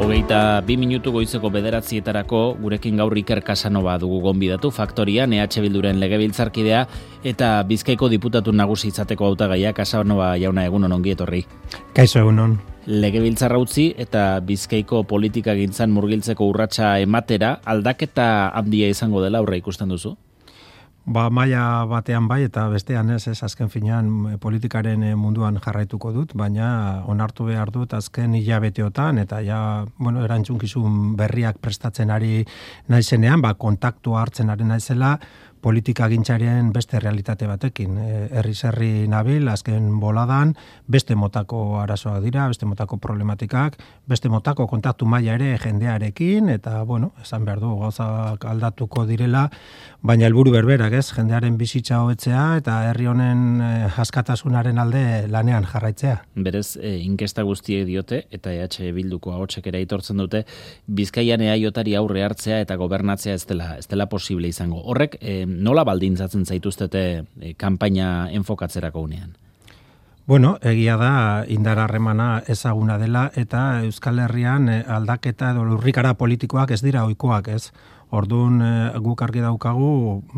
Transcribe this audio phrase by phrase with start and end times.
[0.00, 6.86] Hogeita bi minutu goizeko bederatzietarako gurekin gaur Iker Casanova dugu gonbidatu faktoria NH Bilduren legebiltzarkidea
[7.32, 11.42] eta Bizkaiko diputatu nagusi izateko hautagaia Casanova jauna egun ongi etorri.
[11.92, 12.56] Kaixo egunon.
[12.86, 19.92] Legebiltzarra utzi eta Bizkaiko politika gintzan murgiltzeko urratsa ematera aldaketa handia izango dela aurre ikusten
[19.92, 20.16] duzu?
[21.08, 26.12] Ba, maia batean bai eta bestean ez, ez azken finean eh, politikaren eh, munduan jarraituko
[26.12, 26.66] dut, baina
[27.08, 29.60] onartu behar dut azken hilabeteotan eta ja,
[29.96, 32.44] bueno, erantzunkizun berriak prestatzen ari
[32.92, 35.14] naizenean, ba, kontaktua hartzen ari naizela,
[35.60, 37.96] politika gintzarien beste realitate batekin.
[37.98, 40.54] E, herri zerri nabil, azken boladan,
[40.88, 43.76] beste motako arazoak dira, beste motako problematikak,
[44.08, 49.46] beste motako kontaktu maila ere jendearekin, eta, bueno, esan behar du, gauzak aldatuko direla,
[50.02, 56.16] baina helburu berberak, ez, jendearen bizitza hobetzea, eta herri honen e, askatasunaren alde lanean jarraitzea.
[56.34, 60.44] Berez, e, inkesta guztiek diote, eta EH Bilduko ahotsek ere itortzen dute,
[60.86, 64.80] Bizkaian eaiotari aurre hartzea eta gobernatzea ez dela, ez dela posible izango.
[64.90, 67.04] Horrek, e, nola baldintzatzen zaituztete
[67.40, 69.34] e, kanpaina enfokatzerako unean?
[70.30, 76.70] Bueno, egia da indar harremana ezaguna dela eta Euskal Herrian eh, aldaketa edo lurrikara politikoak
[76.70, 77.72] ez dira ohikoak, ez?
[78.14, 78.70] Orduan e,
[79.02, 79.90] guk argi daukagu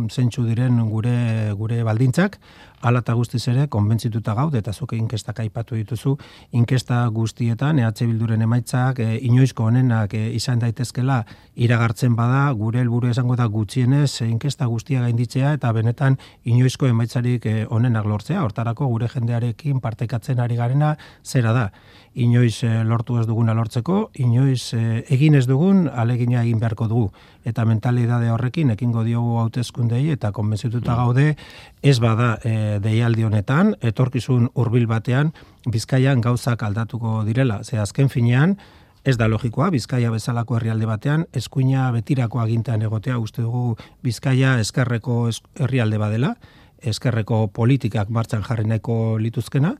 [0.09, 2.39] zentsu diren gure gure baldintzak,
[2.83, 6.17] hala eta guztiz ere konbentzituta gaude eta zuke inkestak aipatu dituzu,
[6.59, 11.23] inkesta guztietan EH Bilduren emaitzak e, inoizko honenak e, izan daitezkela
[11.55, 17.47] iragartzen bada, gure helburu esango da gutxienez e, inkesta guztia gainditzea eta benetan inoizko emaitzarik
[17.47, 21.69] e, onenak lortzea, hortarako gure jendearekin partekatzen ari garena zera da?
[22.13, 27.07] Inoiz lortu ez duguna lortzeko, inoiz egin ez dugun alegina egin beharko dugu.
[27.49, 31.31] Eta mentalidade horrekin ekingo diogu hautezkundei eta konbentzituta gaude
[31.83, 35.33] ez bada e, deialdi honetan etorkizun hurbil batean
[35.70, 37.62] Bizkaian gauzak aldatuko direla.
[37.64, 38.56] Ze azken finean
[39.05, 45.29] ez da logikoa Bizkaia bezalako herrialde batean eskuina betirako agintean egotea uste dugu Bizkaia eskerreko
[45.59, 46.37] herrialde badela
[46.83, 49.74] eskerreko politikak martxan jarri nahiko lituzkena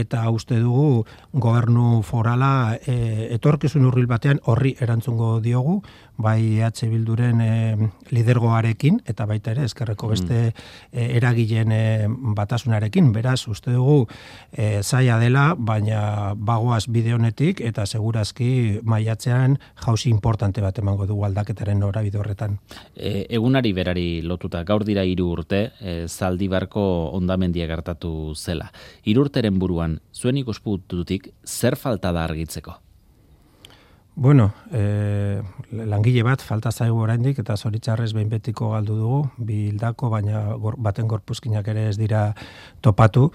[0.00, 5.80] eta uste dugu gobernu forala e, etorkizun urril batean horri erantzungo diogu,
[6.16, 10.14] bai EH Bilduren e, lidergoarekin eta baita ere eskerreko mm.
[10.14, 10.38] beste
[10.92, 11.82] e, eragileen e,
[12.36, 14.06] batasunarekin, beraz uste dugu
[14.52, 21.26] e, zaila dela, baina bagoaz bide honetik eta segurazki maiatzean jauzi importante bat emango dugu
[21.28, 22.58] aldaketaren norabide horretan.
[22.94, 26.86] E, egunari berari lotuta, gaur dira hiru urte, e, zaldibarko
[27.16, 28.70] ondamendia gertatu zela.
[29.04, 32.80] Hirurteren buruan zuen ikuspututik, zer falta da argitzeko?
[34.18, 35.42] Bueno, e,
[35.76, 41.68] langile bat falta zaigu oraindik eta zoritzarrez behin betiko galdu dugu, bildako, baina baten gorpuzkinak
[41.68, 42.30] ere ez dira
[42.80, 43.26] topatu,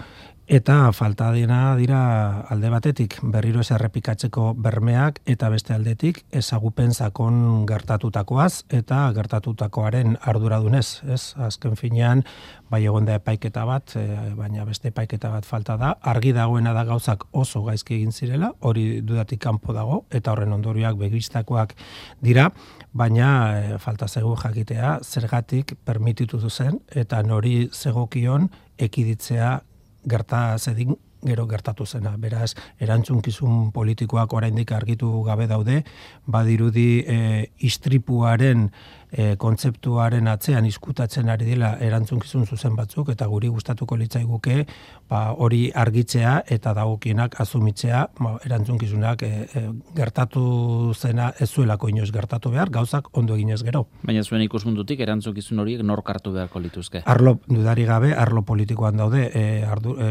[0.52, 7.64] Eta falta dena dira alde batetik berriro ez errepikatzeko bermeak eta beste aldetik ezagupen zakon
[7.70, 11.00] gertatutakoaz eta gertatutakoaren arduradunez.
[11.08, 11.22] Ez?
[11.40, 12.20] Azken finean,
[12.68, 14.04] bai egon da epaiketa bat, e,
[14.36, 15.94] baina beste epaiketa bat falta da.
[16.12, 21.00] Argi dagoena da gauzak oso gaizki egin zirela, hori dudatik kanpo dago, eta horren ondorioak
[21.00, 21.72] begistakoak
[22.20, 22.50] dira,
[22.92, 29.62] baina e, falta zego jakitea zergatik permititu zen eta nori zegokion ekiditzea
[30.08, 32.16] gerta zedin gero gertatu zena.
[32.18, 35.82] Beraz, erantzunkizun politikoak oraindik argitu gabe daude,
[36.26, 37.18] badirudi e,
[37.62, 38.70] istripuaren
[39.12, 44.64] e, kontzeptuaren atzean izkutatzen ari dela erantzunkizun zuzen batzuk eta guri gustatuko litzaiguke
[45.10, 49.64] ba, hori argitzea eta dagokienak azumitzea ba, erantzunkizunak e, e,
[49.96, 53.84] gertatu zena ez zuelako inoz gertatu behar, gauzak ondo eginez gero.
[54.02, 57.02] Baina zuen ikuspuntutik erantzukizun horiek nork hartu beharko lituzke?
[57.06, 60.10] Arlo, dudari gabe, arlo politikoan daude, e, ardu, e,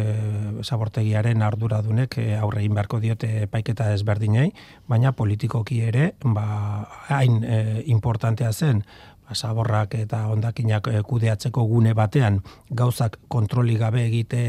[0.64, 4.52] zabortegiaren arduradunek e, aurre egin beharko diote paiketa ezberdinei,
[4.88, 6.46] baina politikoki ere, ba,
[7.10, 8.84] hain e, importantea zen,
[9.34, 14.42] saborrak eta hondakinak eh, kudeatzeko gune batean gauzak kontroli gabe egite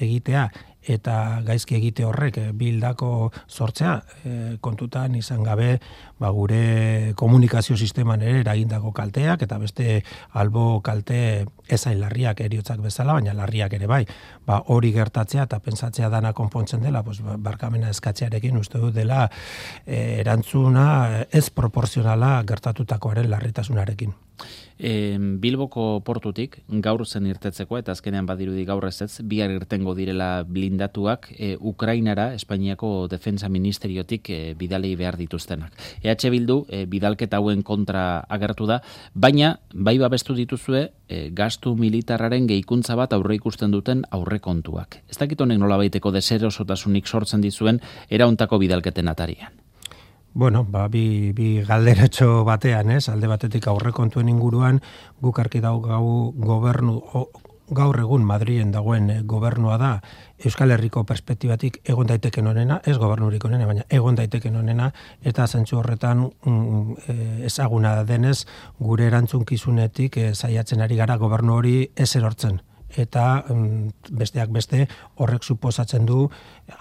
[0.00, 0.48] egitea
[0.88, 5.78] eta gaizki egite horrek eh, bildako sortzea e, kontutan izan gabe
[6.20, 10.02] ba, gure komunikazio sisteman ere eragindako kalteak eta beste
[10.36, 14.04] albo kalte ezain larriak eriotzak bezala, baina larriak ere bai.
[14.46, 19.26] Ba, hori gertatzea eta pentsatzea dana konpontzen dela, pues, barkamena eskatzearekin uste dut dela
[19.86, 24.12] e, erantzuna ez proporzionala gertatutakoaren larritasunarekin.
[24.80, 31.28] E, Bilboko portutik gaur zen irtetzeko eta azkenean badirudi gaur ez bihar irtengo direla blindatuak
[31.36, 35.76] e, Ukrainara, Espainiako Defensa Ministeriotik e, bidalei behar dituztenak.
[36.10, 38.80] EH Bildu e, bidalketa hauen kontra agertu da,
[39.14, 45.02] baina bai babestu dituzue e, gastu militarraren gehikuntza bat aurre ikusten duten aurrekontuak.
[45.08, 47.80] Ez dakit honek nola baiteko deserosotasunik sortzen dizuen
[48.10, 49.60] erauntako bidalketen atarian.
[50.32, 53.08] Bueno, ba, bi, bi galderatxo batean, ez?
[53.10, 54.78] Alde batetik aurrekontuen inguruan,
[55.20, 57.00] guk arki dau gau gobernu,
[57.70, 59.90] gaur egun Madrien dagoen eh, gobernua da
[60.44, 64.90] Euskal Herriko perspektibatik egon daiteken honena, ez gobernurik honena, baina egon daiteken honena,
[65.22, 68.46] eta zentsu horretan mm, eh, ezaguna denez,
[68.78, 72.60] gure erantzunkizunetik e, saiatzen ari gara gobernu hori ez erortzen
[72.96, 73.44] eta
[74.10, 76.28] besteak beste horrek suposatzen du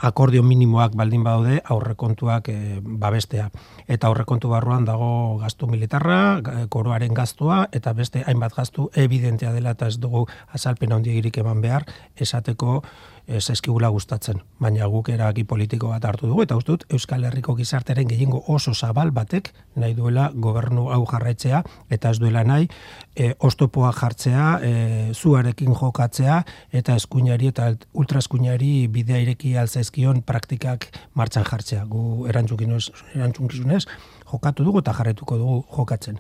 [0.06, 3.50] akordio minimoak baldin badaude aurrekontuak e, babestea.
[3.88, 9.88] Eta aurrekontu barruan dago gastu militarra, koroaren gastua, eta beste hainbat gastu evidentea dela eta
[9.88, 11.86] ez dugu azalpen handiagirik eman behar,
[12.16, 12.82] esateko
[13.30, 18.10] ez eskigula gustatzen, baina guk eragi politiko bat hartu dugu, eta ustut Euskal Herriko gizarteren
[18.10, 21.62] gehiengo oso zabal batek nahi duela gobernu hau jarraitzea,
[21.94, 22.68] eta ez duela nahi
[23.16, 24.74] e, ostopoa jartzea, e,
[25.14, 26.42] zuarekin jokatzea,
[26.82, 31.86] eta eskuinari eta ultraeskuinari bidea ireki alzaizkion praktikak martxan jartzea.
[31.86, 33.86] Gu erantzunkizunez,
[34.32, 36.20] jokatu dugu eta jarretuko dugu jokatzen.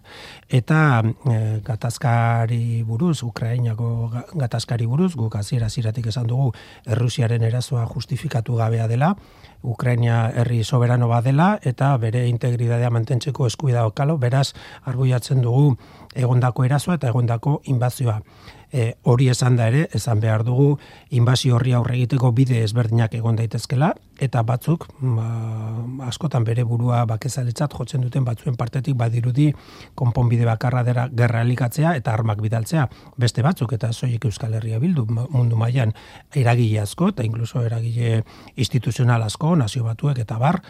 [0.50, 6.52] Eta e, gatazkari buruz, Ukrainako gatazkari buruz, guk hasiera ziratik esan dugu
[6.86, 9.16] Errusiaren erazoa justifikatu gabea dela,
[9.64, 14.54] Ukraina herri soberano badela eta bere integridadea mantentzeko eskuida okalo, beraz
[14.86, 15.76] arguiatzen dugu
[16.16, 18.22] egondako erazoa eta egondako inbazioa
[18.72, 20.78] e, hori esan da ere, esan behar dugu,
[21.10, 25.28] inbazio horri aurre egiteko bide ezberdinak egon daitezkela, eta batzuk, ba,
[26.10, 29.50] askotan bere burua bakezaletzat jotzen duten batzuen partetik badirudi
[29.96, 32.88] konponbide bakarra dera gerra elikatzea eta armak bidaltzea.
[33.18, 35.94] Beste batzuk, eta zoiek Euskal Herria bildu mundu mailan
[36.36, 38.24] eragile asko, eta inkluso eragile
[38.56, 40.62] instituzional asko, nazio batuek eta bar,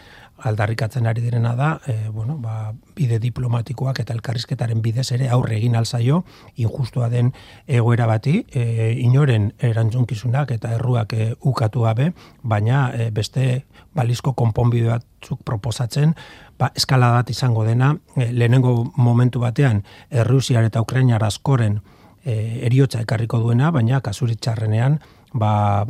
[0.43, 5.75] aldarrikatzen ari direna da, e, bueno, ba, bide diplomatikoak eta elkarrizketaren bidez ere aurre egin
[5.75, 6.23] alzaio,
[6.55, 7.33] injustua den
[7.67, 12.11] egoera bati, e, inoren erantzunkizunak eta erruak e, ukatu gabe,
[12.43, 13.65] baina e, beste
[13.95, 16.15] balizko konponbide batzuk proposatzen,
[16.59, 21.79] ba, eskala bat izango dena, e, lehenengo momentu batean, Errusiar eta Ukrainar askoren
[22.23, 24.99] e, eriotza ekarriko duena, baina kasuritxarrenean,
[25.33, 25.85] ba,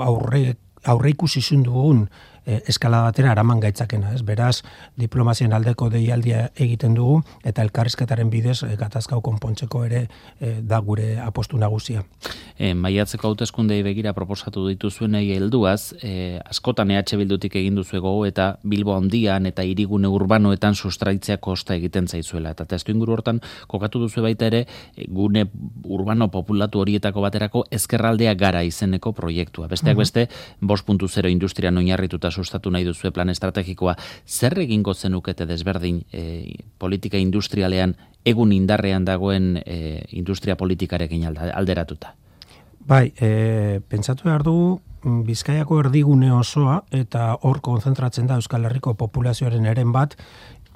[0.00, 2.08] aurre, aurre ikusi dugun
[2.46, 4.22] e, eskala batera araman gaitzakena, ez?
[4.26, 4.62] Beraz,
[4.98, 10.06] diplomazien aldeko deialdia egiten dugu eta elkarrizketaren bidez e, gatazkau konpontzeko ere
[10.40, 12.02] e, da gure apostu nagusia.
[12.58, 18.94] E, maiatzeko hauteskundei begira proposatu dituzuenei helduaz, e, askotan EH Bildutik egin duzu eta Bilbo
[18.96, 22.50] handian eta hirigune urbanoetan sustraitzea kosta egiten zaizuela.
[22.50, 24.66] Eta testu inguru hortan kokatu duzu baita ere
[24.96, 25.46] e, gune
[25.84, 29.68] urbano populatu horietako baterako ezkerraldea gara izeneko proiektua.
[29.68, 30.28] Besteak beste,
[30.62, 33.96] 5.0 industria oinarrituta sustatu nahi duzu plan estrategikoa,
[34.26, 37.94] zer egingo zenukete desberdin e, politika industrialean
[38.24, 42.14] egun indarrean dagoen e, industria politikarekin alderatuta?
[42.86, 48.94] Bai, e, pentsatu behar dugu, mm, Bizkaiako erdigune osoa eta hor konzentratzen da Euskal Herriko
[48.98, 50.16] populazioaren eren bat,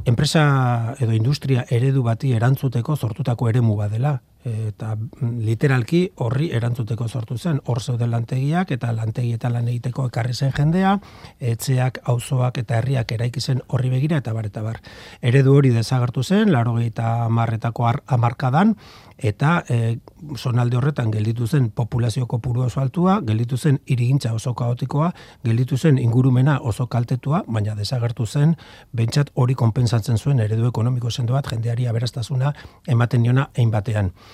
[0.05, 7.61] enpresa edo industria eredu bati erantzuteko sortutako eremu badela eta literalki horri erantzuteko sortu zen.
[7.67, 10.97] Hor zeuden lantegiak eta lantegietan lan egiteko ekarri zen jendea,
[11.41, 14.81] etxeak, auzoak eta herriak eraiki zen horri begira eta bar eta bar.
[15.21, 18.75] Eredu hori desagertu zen, laro eta marretako amarkadan,
[19.19, 19.99] eta e,
[20.37, 25.13] zonalde horretan gelditu zen populazio kopuru oso altua, gelditu zen irigintza oso kaotikoa,
[25.45, 28.57] gelditu zen ingurumena oso kaltetua, baina desagertu zen,
[28.93, 32.53] bentsat hori konpensatzen zuen eredu ekonomiko sendo bat jendeari aberastasuna
[32.87, 34.13] ematen diona egin batean.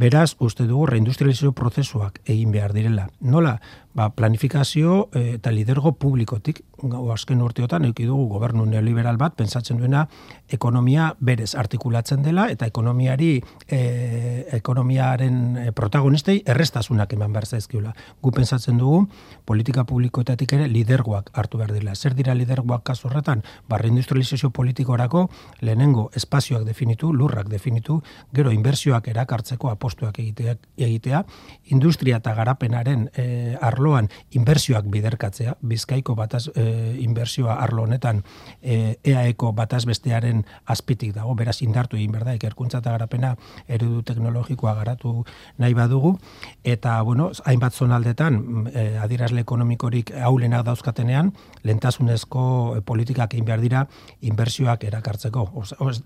[0.00, 3.02] Beraz, uste dugu reindustrializazio prozesuak egin behar direla.
[3.20, 3.58] Nola,
[3.92, 9.76] ba, planifikazio eh, eta lidergo publikotik, gau azken urteotan, euki dugu gobernu neoliberal bat, pensatzen
[9.76, 10.06] duena
[10.48, 13.80] ekonomia berez artikulatzen dela, eta ekonomiari, e,
[14.56, 17.92] ekonomiaren eh, protagonistei errestasunak eman behar zaizkiula.
[18.22, 19.02] Gu pensatzen dugu,
[19.44, 21.94] politika publikoetatik ere lidergoak hartu behar dira.
[21.94, 23.44] Zer dira lidergoak kasu horretan?
[23.68, 25.26] Ba, reindustrializazio politikorako
[25.60, 28.00] lehenengo espazioak definitu, lurrak definitu,
[28.32, 31.24] gero inbertsioak erakartzeko apostuak egitea, egitea
[31.70, 38.22] industria eta garapenaren e, arloan inbertsioak biderkatzea, bizkaiko bataz e, inbertsioa arlo honetan
[38.62, 43.34] e, EAEko bataz bestearen azpitik dago, beraz indartu egin berda, ikerkuntza eta garapena
[43.68, 45.24] erudu teknologikoa garatu
[45.58, 46.16] nahi badugu,
[46.64, 51.32] eta, bueno, hainbat zonaldetan, e, adirazle ekonomikorik haulenak dauzkatenean,
[51.64, 53.86] lentasunezko politikak egin behar dira
[54.20, 55.48] inbertsioak erakartzeko.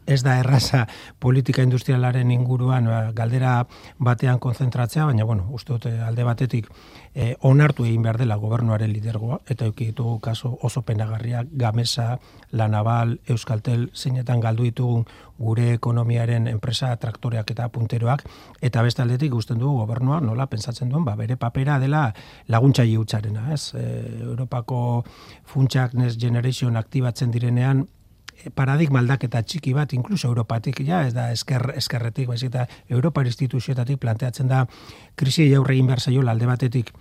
[0.06, 0.86] ez da erraza
[1.18, 3.63] politika industrialaren inguruan galdera
[3.99, 6.68] batean konzentratzea, baina, bueno, uste dute alde batetik
[7.14, 12.18] e, onartu egin behar dela gobernuaren lidergoa, eta euki ditugu kaso oso penagarria Gamesa,
[12.52, 15.06] La Naval, Euskaltel, zeinetan galdu ditugun
[15.38, 18.23] gure ekonomiaren enpresa traktoreak eta punteroak,
[18.62, 22.06] eta beste aldetik guzten dugu gobernua, nola, pensatzen duen, ba, bere papera dela
[22.49, 23.75] laguntza hiutzarena, ez?
[23.75, 23.85] E,
[24.23, 25.04] Europako
[25.50, 27.87] funtsak Next Generation aktibatzen direnean,
[28.54, 34.00] paradigma aldaketa txiki bat, inkluso Europatik, ja, ez da esker, eskerretik, baizik eta Europa instituzioetatik
[34.00, 34.66] planteatzen da
[35.16, 36.92] krisi jaurre egin behar zaiola alde batetik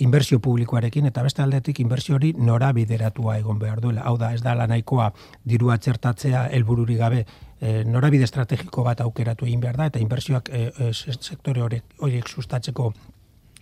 [0.00, 4.02] inbertsio publikoarekin eta beste aldetik inbertsio hori nora bideratua egon behar duela.
[4.08, 5.10] Hau da, ez da nahikoa
[5.44, 7.24] dirua txertatzea helbururi gabe
[7.60, 11.66] e, norabide estrategiko bat aukeratu egin behar da eta inbertsioak e, e, sektore
[11.98, 12.92] horiek sustatzeko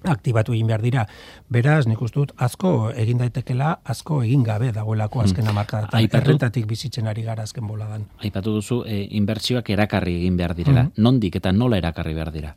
[0.05, 1.07] aktibatu egin behar dira.
[1.50, 5.50] Beraz, nik uste dut, asko egin daitekela, asko egin gabe dagoelako azken hmm.
[5.50, 5.83] amarka.
[6.21, 8.07] Errentatik bizitzen ari gara azken boladan.
[8.23, 10.88] Aipatu duzu, e, inbertsioak erakarri egin behar direla.
[10.88, 11.05] Hmm.
[11.09, 12.55] Nondik eta nola erakarri behar dira?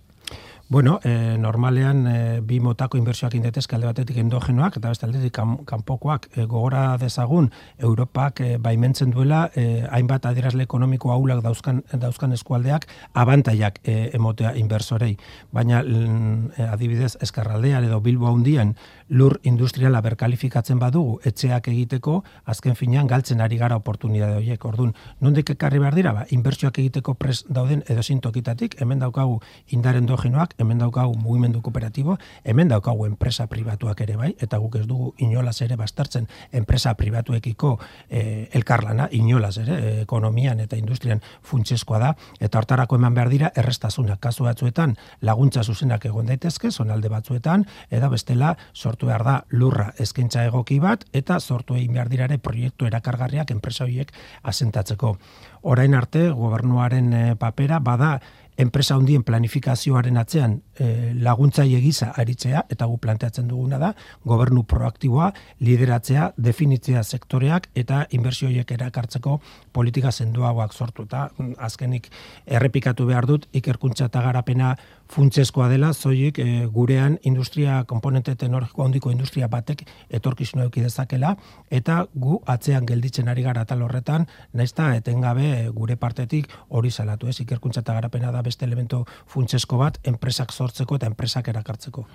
[0.71, 5.33] Bueno, e, normalean e, bi motako inbertsioak indetezke alde batetik endogenoak eta beste aldetik
[5.67, 12.31] kanpokoak e, gogora dezagun Europak e, baimentzen duela e, hainbat adierazle ekonomiko aulak dauzkan, dauzkan
[12.37, 15.17] eskualdeak abantaiak e, emotea inbersorei.
[15.51, 18.71] Baina e, adibidez eskarraldean edo bilbo handian
[19.09, 24.63] lur industriala berkalifikatzen badugu etxeak egiteko azken finean galtzen ari gara oportunitate horiek.
[24.71, 26.15] Ordun, nondik ekarri behar dira?
[26.15, 29.41] Ba, inbertsioak egiteko pres dauden edo sintokitatik, hemen daukagu
[29.75, 34.85] indar endogenoak, hemen daukagu mugimendu kooperatibo, hemen daukagu enpresa pribatuak ere bai, eta guk ez
[34.87, 37.77] dugu inolaz ere bastartzen enpresa pribatuekiko
[38.09, 44.21] e, elkarlana, inolaz ere, ekonomian eta industrian funtseskoa da, eta hortarako eman behar dira errestasunak
[44.21, 50.45] kasu batzuetan laguntza zuzenak egon daitezke, zonalde batzuetan, eta bestela sortu behar da lurra eskaintza
[50.45, 54.11] egoki bat, eta sortu egin behar dirare proiektu erakargarriak enpresa horiek
[54.43, 55.15] asentatzeko.
[55.61, 58.15] Orain arte, gobernuaren eh, papera bada
[58.57, 63.93] enpresa hundien planifikazioaren atzean e, laguntzaile gisa aritzea eta gu planteatzen duguna da
[64.25, 69.39] gobernu proaktiboa lideratzea definitzea sektoreak eta inbertsio horiek erakartzeko
[69.71, 72.09] politika sendoagoak sortu eta azkenik
[72.45, 74.75] errepikatu behar dut ikerkuntza eta garapena
[75.11, 81.35] funtseskoa dela zoiek e, gurean industria komponente teknologiko handiko industria batek etorkizuna eduki dezakela
[81.69, 87.39] eta gu atzean gelditzen ari gara tal horretan naizta etengabe gure partetik hori salatu ez?
[87.41, 92.05] Ikerkuntza eta garapena da beste elemento funtsesko bat enpresak sortzeko eta enpresak erakartzeko.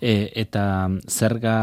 [0.00, 0.64] E, eta
[1.08, 1.56] zerga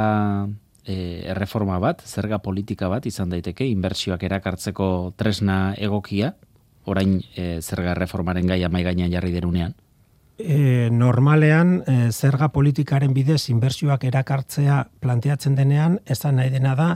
[0.85, 0.95] e,
[1.33, 6.33] erreforma bat, zerga politika bat izan daiteke inbertsioak erakartzeko tresna egokia,
[6.89, 9.75] orain e, zerga erreformaren gaia mai gainean jarri derunean.
[10.41, 16.95] E, normalean e, zerga politikaren bidez inbertsioak erakartzea planteatzen denean, ezan nahi dena da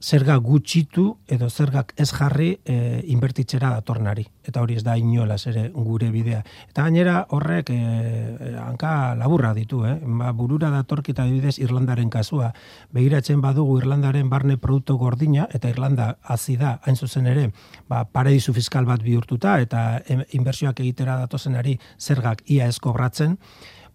[0.00, 4.26] zerga gutxitu edo zergak ez jarri e, inbertitzera datornari.
[4.46, 6.42] Eta hori ez da inolaz ere gure bidea.
[6.68, 7.78] Eta gainera horrek e,
[8.60, 9.96] hanka laburra ditu, eh?
[10.04, 12.52] Ba, burura datorkita bidez Irlandaren kasua.
[12.92, 17.50] Begiratzen badugu Irlandaren barne produktu gordina eta Irlanda hazi da hain zuzen ere
[17.88, 19.86] ba, paradizu fiskal bat bihurtuta eta
[20.32, 23.38] inbertsioak egitera datozenari zergak ia ez kobratzen.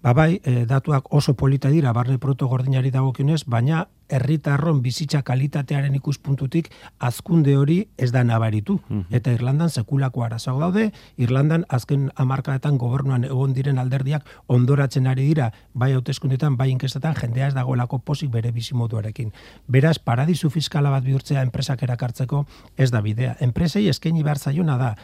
[0.02, 5.94] Ba bai, e, datuak oso polita dira barne produktu gordinari dagokionez, baina herritarron bizitza kalitatearen
[5.96, 8.80] ikuspuntutik azkunde hori ez da nabaritu.
[8.90, 9.14] Mhm.
[9.14, 15.52] Eta Irlandan sekulako arazoak daude, Irlandan azken hamarkadetan gobernuan egon diren alderdiak ondoratzen ari dira,
[15.74, 19.32] bai hauteskundetan, bai inkestetan, jendea ez dagoelako posik bere bizimoduarekin.
[19.68, 23.38] Beraz, paradizu fiskala bat bihurtzea enpresak erakartzeko ez da bidea.
[23.40, 24.96] Enpresei eskaini behar zaiona da,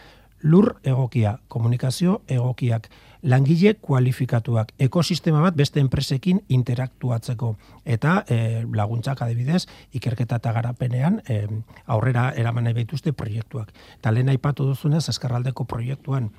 [0.43, 2.89] lur egokia, komunikazio egokiak,
[3.23, 9.65] langile kualifikatuak, ekosistema bat beste enpresekin interaktuatzeko eta e, laguntzak adibidez
[9.97, 11.41] ikerketa eta garapenean e,
[11.87, 13.73] aurrera eraman nahi baituzte proiektuak.
[13.97, 16.29] Eta lehen aipatu duzunez, eskarraldeko proiektuan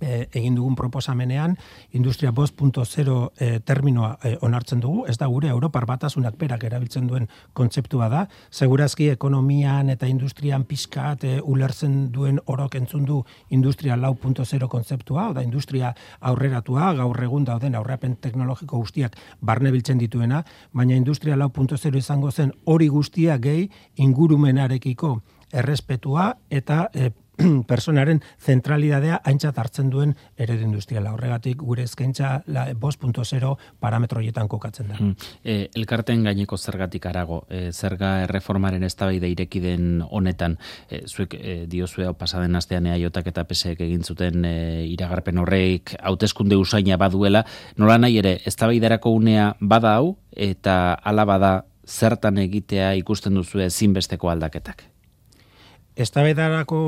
[0.00, 1.56] e, egin dugun proposamenean
[1.92, 7.28] industria 5.0 e, terminoa e, onartzen dugu, ez da gure Europar batasunak berak erabiltzen duen
[7.52, 14.68] kontzeptua da, segurazki ekonomian eta industrian pizkat e, ulertzen duen orok entzun du industria 4.0
[14.68, 21.36] kontzeptua, oda industria aurreratua, gaur egun dauden aurrapen teknologiko guztiak barne biltzen dituena, baina industria
[21.36, 25.16] 4.0 izango zen hori guztia gehi ingurumenarekiko
[25.52, 27.10] errespetua eta e,
[27.70, 31.12] personaren zentralidadea aintzat hartzen duen eredu industriala.
[31.14, 34.98] Horregatik gure eskaintza la 5.0 parametro hietan kokatzen da.
[35.00, 35.14] Mm.
[35.44, 40.58] E, elkarten gaineko zergatik arago, e, zerga erreformaren eztabaida ireki den honetan,
[40.90, 44.56] e, zuek e, diozue pasaden astean eaiotak eta pesek egin zuten e,
[44.92, 47.44] iragarpen horreik hauteskunde usaina baduela,
[47.76, 51.54] nola nahi ere, eztabaidarako unea bada hau eta ala bada
[51.86, 54.95] zertan egitea ikusten duzu ezinbesteko aldaketak.
[55.96, 56.78] Eztabaidarako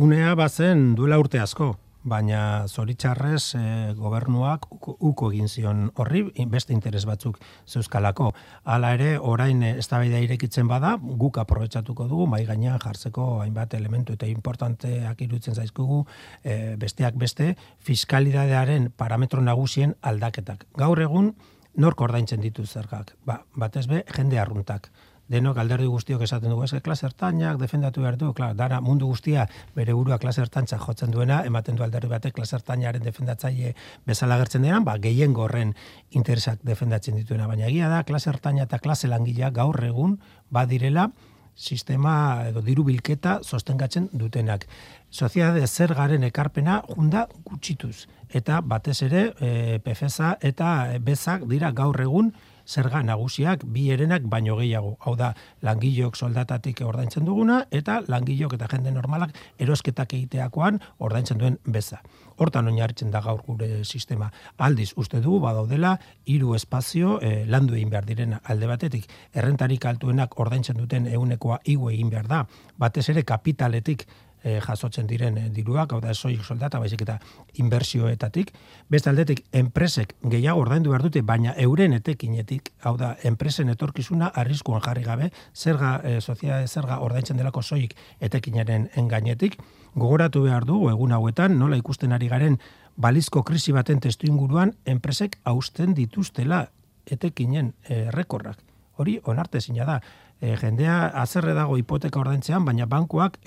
[0.00, 1.66] unea bazen duela urte asko,
[2.08, 3.64] baina zoritxarrez e,
[3.98, 7.36] gobernuak uko egin zion horri beste interes batzuk
[7.68, 8.30] zeuzkalako.
[8.64, 14.32] Hala ere, orain eztabaida irekitzen bada, guk aprobetsatuko dugu, mai gainean jartzeko hainbat elementu eta
[14.32, 16.06] importanteak irutzen zaizkugu
[16.40, 20.64] e, besteak beste, fiskalidadearen parametro nagusien aldaketak.
[20.80, 21.34] Gaur egun,
[21.76, 23.12] nork ordaintzen ditu zergak?
[23.28, 24.88] Ba, batez be, jende arruntak
[25.30, 29.46] denok alderdi guztiok esaten dugu, eske klase ertainak defendatu behar du, klar, dara mundu guztia
[29.76, 33.74] bere burua klase ertantza jotzen duena, ematen du alderdi batek klase ertainaren defendatzaile
[34.06, 35.74] bezala gertzen denan, ba, gehien gorren
[36.10, 40.18] interesak defendatzen dituena, baina egia da, klase ertaina eta klase langilea gaur egun
[40.52, 41.10] badirela
[41.54, 44.66] sistema edo diru bilketa sostengatzen dutenak.
[45.10, 48.06] Soziedade zergaren ekarpena junda gutxituz.
[48.28, 52.32] Eta batez ere, e, PFSA eta bezak dira gaur egun
[52.66, 54.96] zerga nagusiak bi erenak baino gehiago.
[55.00, 61.58] Hau da, langilok soldatatik ordaintzen duguna eta langilok eta jende normalak erosketak egiteakoan ordaintzen duen
[61.64, 62.00] beza.
[62.36, 64.30] Hortan oinarritzen da gaur gure sistema.
[64.58, 69.08] Aldiz, uste dugu badaudela hiru espazio e, landu egin behar diren alde batetik.
[69.32, 72.44] Errentarik altuenak ordaintzen duten ehunekoa igu egin behar da.
[72.78, 74.06] Batez ere kapitaletik
[74.44, 77.16] e, jasotzen diren e, diruak, hau da soik soldata, baizik eta
[77.62, 78.52] inbertsioetatik.
[78.92, 84.84] Beste aldetik, enpresek gehiago ordaindu behar dute, baina euren etekinetik, hau da, enpresen etorkizuna arriskuan
[84.84, 86.20] jarri gabe, zerga, e,
[86.68, 89.58] zerga ordaintzen delako soik etekinaren engainetik,
[89.94, 92.60] gogoratu behar du, egun hauetan, nola ikusten ari garen,
[92.96, 96.68] balizko krisi baten testu inguruan, enpresek hausten dituztela
[97.10, 98.60] etekinen e, rekorrak.
[98.96, 100.00] Hori, onarte da,
[100.40, 103.38] e, jendea azerre dago hipoteka ordaintzean, baina bankuak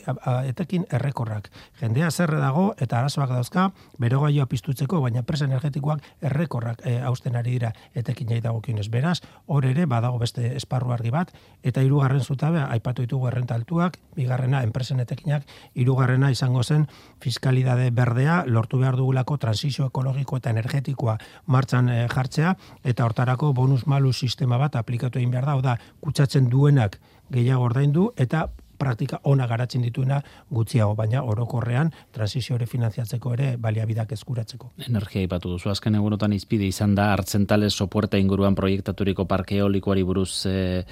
[0.47, 1.49] etekin errekorrak.
[1.79, 7.35] Jendea azerre dago eta arazoak dauzka, bero gaioa piztutzeko, baina presa energetikoak errekorrak e, austen
[7.35, 7.73] ari dira.
[7.93, 11.31] Etekin jai dago Beraz, hor ere, badago beste esparru argi bat,
[11.63, 16.87] eta hirugarren zutabe, aipatu ditugu errenta altuak, bigarrena, enpresen etekinak, hirugarrena izango zen
[17.21, 23.85] fiskalidade berdea, lortu behar dugulako transizio ekologiko eta energetikoa martxan e, jartzea, eta hortarako bonus
[23.87, 26.89] malu sistema bat aplikatu egin behar da, da, kutsatzen duena
[27.33, 30.19] gehiago ordaindu eta praktika ona garatzen dituena
[30.53, 34.69] gutxiago, baina orokorrean transizio hori finanziatzeko ere baliabidak eskuratzeko.
[34.85, 40.45] Energia ipatu duzu, azken egunotan izpide izan da, hartzentales sopuerta inguruan proiektaturiko parke eolikoari buruz
[40.45, 40.83] e,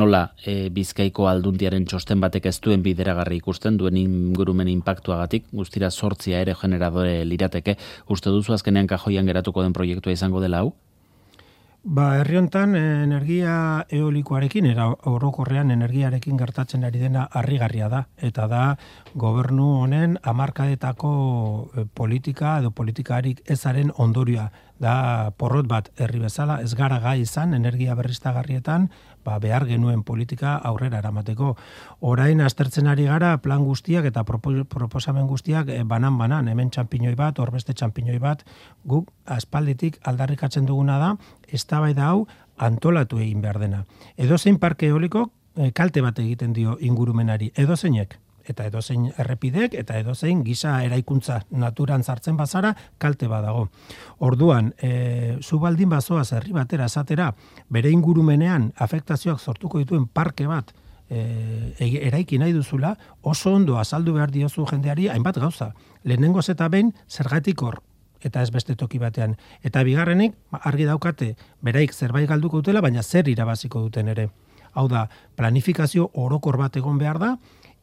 [0.00, 6.40] nola e, bizkaiko alduntiaren txosten batek ez duen bideragarri ikusten, duen ingurumen impactuagatik, guztira sortzia
[6.40, 7.76] ere generadore lirateke,
[8.08, 10.72] uste duzu azkenean kajoian geratuko den proiektua izango dela hau?
[11.84, 17.98] Ba, herri hontan energia eolikoarekin era orokorrean energiarekin gertatzen ari dena harrigarria da.
[18.16, 18.62] Eta da
[19.14, 21.10] gobernu honen hamarkadetako
[21.76, 24.46] eh, politika edo politikarik ezaren ondorioa.
[24.80, 24.94] Da
[25.36, 28.88] porrot bat herri bezala ez gara gai izan energia berriztagarrietan
[29.24, 31.54] ba, behar genuen politika aurrera eramateko.
[32.00, 37.38] Orain aztertzen ari gara plan guztiak eta proposamen guztiak eh, banan banan hemen txampiñoi bat,
[37.38, 38.44] horbeste txampiñoi bat
[38.84, 41.14] guk aspalditik aldarrikatzen duguna da
[41.48, 43.84] eztabaida hau antolatu egin behar dena.
[44.16, 47.52] Edo zein parke eoliko eh, kalte bat egiten dio ingurumenari.
[47.56, 53.68] Edo zeinek eta edozein errepidek eta edozein gisa eraikuntza naturan zartzen bazara kalte badago.
[54.18, 57.32] Orduan, e, zu baldin bazoaz herri batera esatera
[57.68, 60.74] bere ingurumenean afektazioak sortuko dituen parke bat
[61.08, 65.72] e, eraiki nahi duzula, oso ondo azaldu behar diozu jendeari hainbat gauza.
[66.04, 67.82] Lehenengo eta behin zergatik hor
[68.24, 69.36] eta ez beste toki batean.
[69.62, 74.30] Eta bigarrenik, argi daukate, beraik zerbait galduko dutela, baina zer irabaziko duten ere.
[74.72, 77.34] Hau da, planifikazio orokor bat egon behar da,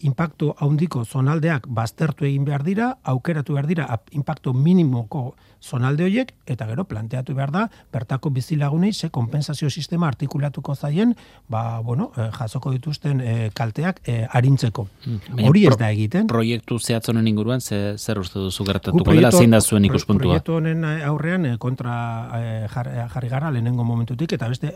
[0.03, 6.65] impacto haundiko zonaldeak baztertu egin behar dira, aukeratu behar dira impacto minimoko zonalde horiek, eta
[6.65, 11.15] gero planteatu behar da, bertako bizilagunei ze kompensazio sistema artikulatuko zaien,
[11.49, 14.87] ba, bueno, eh, jasoko dituzten eh, kalteak eh, arintzeko.
[15.05, 15.43] Hmm.
[15.45, 16.27] Hori ez da egiten.
[16.27, 20.31] Proiektu zehatzonen inguruan, ze, zer uste duzu gertatuko dela, zein da zuen ikuspuntua?
[20.31, 21.93] Proiektu honen aurrean kontra
[22.71, 24.73] jarri gara lehenengo momentutik, eta beste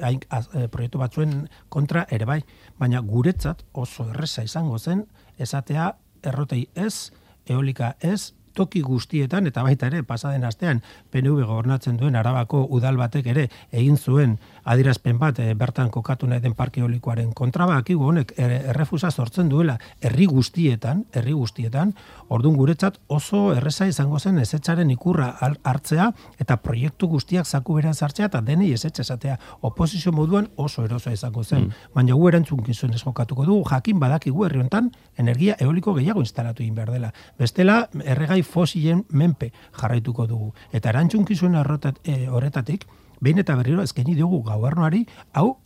[0.72, 2.42] proiektu batzuen kontra ere bai,
[2.80, 5.06] baina guretzat oso erresa izango zen,
[5.38, 5.94] esatea
[6.24, 7.12] errotei ez,
[7.50, 13.28] eolika ez, toki guztietan eta baita ere pasaden astean PNV gobernatzen duen Arabako udal batek
[13.34, 18.34] ere egin zuen adirazpen bat e, bertan kokatu nahi den parke eolikoaren kontra bakigu honek
[18.38, 21.94] errefusa sortzen duela herri guztietan, herri guztietan,
[22.30, 25.30] ordun guretzat oso erresa izango zen ezetzaren ikurra
[25.64, 26.10] hartzea
[26.42, 31.44] eta proiektu guztiak zaku beran sartzea eta denei ezetxe esatea oposizio moduan oso erosoa izango
[31.44, 31.68] zen.
[31.68, 31.86] Mm.
[31.96, 36.76] Baina gu erantzun gizuen jokatuko dugu, jakin badakigu herri hontan energia eoliko gehiago instalatu egin
[36.76, 37.14] behar dela.
[37.40, 40.54] Bestela, erregai fosilen menpe jarraituko dugu.
[40.74, 42.86] Eta erantzunkizuen e, horretatik,
[43.26, 45.58] behin eta berriro ezkeni dugu gobernuari hau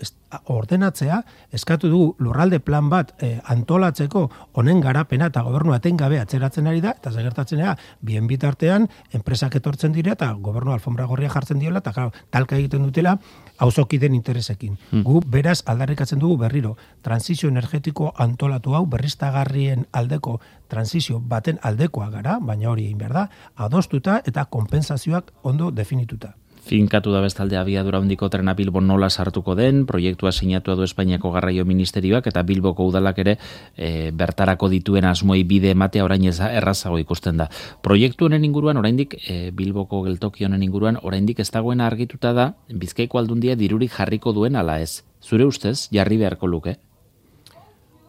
[0.54, 1.24] ordenatzea
[1.58, 6.92] eskatu dugu lurralde plan bat eh, antolatzeko honen garapena eta gobernu gabe atzeratzen ari da
[6.92, 7.60] eta segertatzen
[8.02, 12.84] bien bitartean enpresak etortzen dira eta gobernu alfombra gorria jartzen diola eta claro, talka egiten
[12.84, 13.18] dutela
[13.58, 14.78] auzokiden interesekin.
[14.92, 15.04] Hmm.
[15.04, 22.40] Gu beraz aldarrikatzen dugu berriro transizio energetiko antolatu hau berriztagarrien aldeko transizio baten aldekoa gara,
[22.40, 26.36] baina hori egin behar da, adostuta eta konpensazioak ondo definituta.
[26.70, 31.64] Finkatu da bestalde abiadura handiko trena Bilbo nola sartuko den, proiektua sinatua du Espainiako Garraio
[31.66, 33.38] Ministerioak eta Bilboko udalak ere
[33.76, 37.48] e, bertarako dituen asmoi bide ematea orain ez errazago ikusten da.
[37.82, 43.18] Proiektu honen inguruan oraindik e, Bilboko geltoki honen inguruan oraindik ez dagoena argituta da Bizkaiko
[43.18, 45.02] aldundia dirurik jarriko duen ala ez.
[45.26, 46.78] Zure ustez jarri beharko luke?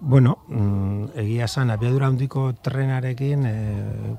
[0.02, 4.16] Bueno, mm, egia esan, abiadura handiko trenarekin, e,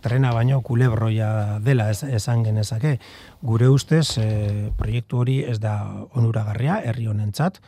[0.00, 3.00] trena baino kulebroia dela esan genezake.
[3.42, 5.74] Gure ustez, e, proiektu hori ez da
[6.14, 7.58] onuragarria, herri honentzat,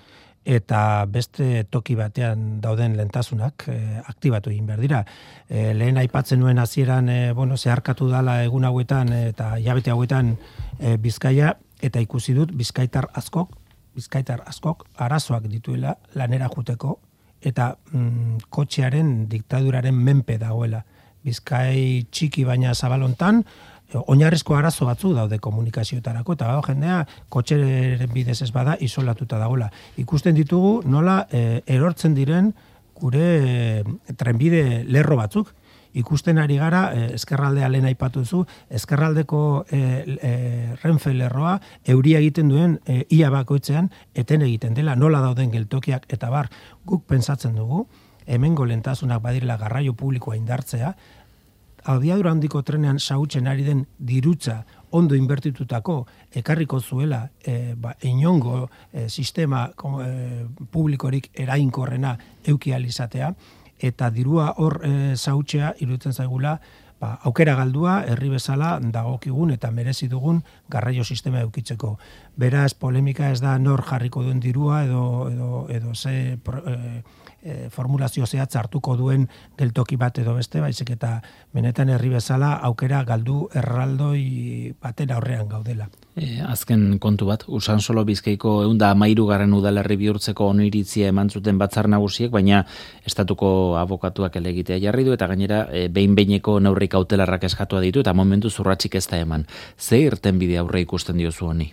[0.45, 5.03] eta beste toki batean dauden lentasunak e, aktibatu egin behar dira.
[5.49, 10.37] E, lehen aipatzen nuen hasieran e, bueno, zeharkatu dala egun hauetan eta jabete hauetan
[10.79, 13.59] e, bizkaia, eta ikusi dut bizkaitar askok,
[13.99, 17.01] bizkaitar askok arazoak dituela lanera juteko
[17.43, 20.85] eta mm, kotxearen diktaduraren menpe dagoela.
[21.25, 23.43] Bizkai txiki baina zabalontan,
[23.93, 29.71] eh, oinarrizko arazo batzu daude komunikazioetarako, eta gau jendea kotxeren bidez ez bada isolatuta dagoela.
[29.97, 32.53] Ikusten ditugu nola e, erortzen diren
[32.99, 33.85] gure e,
[34.17, 35.55] trenbide lerro batzuk,
[35.95, 39.81] ikusten ari gara, eskerraldea lehen aipatu zu, eskerraldeko e,
[40.23, 40.33] e,
[40.83, 46.31] renfe lerroa, euria egiten duen e, ia bakoitzean, eten egiten dela, nola dauden geltokiak, eta
[46.31, 46.51] bar,
[46.87, 47.87] guk pensatzen dugu,
[48.29, 50.95] hemen golentasunak badirela garraio publikoa indartzea,
[51.89, 55.99] aldiadura handiko trenean sautzen ari den dirutza ondo inbertitutako
[56.41, 62.17] ekarriko zuela e, ba, inongo e, sistema e, publikorik erainkorrena
[62.49, 63.33] eukializatea,
[63.79, 66.59] eta dirua hor e, zautzea iruditzen zaigula
[67.01, 71.97] ba, aukera galdua herri bezala dagokigun eta merezi dugun garraio sistema eukitzeko.
[72.37, 77.03] Beraz, polemika ez da nor jarriko duen dirua edo, edo, edo ze e,
[77.43, 81.19] e, formulazio zehatz hartuko duen geltoki bat edo beste, baizik eta
[81.55, 85.89] benetan herri bezala aukera galdu erraldoi batera horrean gaudela.
[86.17, 91.59] E, azken kontu bat, usan solo bizkaiko eunda amairu garen udalerri bihurtzeko oniritzia eman zuten
[91.59, 92.65] batzar nagusiek, baina
[93.07, 98.15] estatuko abokatuak elegitea jarri du, eta gainera e, behin behineko neurrik autelarrak eskatua ditu, eta
[98.15, 99.47] momentu zurratxik ez da eman.
[99.79, 101.73] Ze irten bide aurre ikusten diozu honi?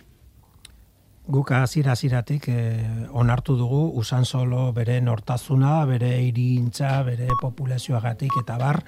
[1.26, 8.58] Guk azira aziratik eh, onartu dugu usan solo bere nortazuna, bere irintza, bere populazioagatik eta
[8.58, 8.82] bar,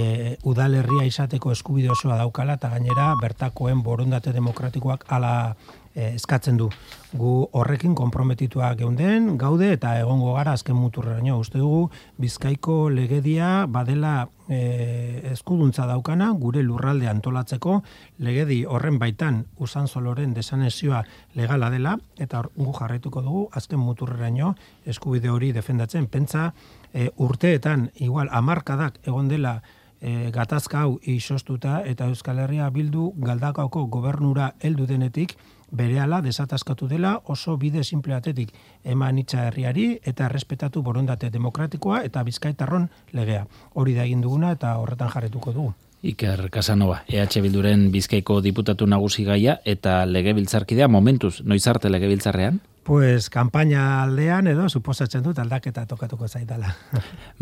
[0.00, 6.68] e, udalerria izateko eskubide osoa daukala eta gainera bertakoen borondate demokratikoak ala e, eskatzen du.
[7.16, 11.38] Gu horrekin konprometitua geunden, gaude eta egongo gara azken muturraino.
[11.40, 11.88] Uste dugu,
[12.20, 17.80] bizkaiko legedia badela e, eskuduntza daukana, gure lurralde antolatzeko,
[18.18, 21.04] legedi horren baitan usan soloren desanezioa
[21.34, 24.54] legala dela, eta gu jarraituko dugu, azken muturraino
[24.84, 26.06] eskubide hori defendatzen.
[26.12, 26.52] Pentsa,
[26.92, 29.62] e, urteetan, igual, amarkadak egon dela,
[30.00, 35.36] e, gatazka hau isostuta eta Euskal Herria bildu galdakauko gobernura heldu denetik
[35.70, 38.52] berehala desataskatu dela oso bide simpleatetik
[38.84, 43.46] eman itxa herriari eta respetatu borondate demokratikoa eta bizkaitarron legea.
[43.74, 45.74] Hori da egin duguna eta horretan jarretuko dugu.
[46.06, 52.60] Iker Casanova, EH Bilduren bizkaiko diputatu nagusi gaia eta legebiltzarkidea momentuz, noiz arte legebiltzarrean?
[52.86, 56.76] Pues kampaina aldean edo suposatzen dut aldaketa tokatuko zaitala.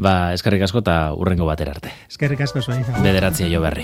[0.05, 1.91] ba, eskerrik asko eta urrengo batera arte.
[2.09, 2.81] Eskerrik asko zuen.
[3.05, 3.83] Bederatzia jo berri.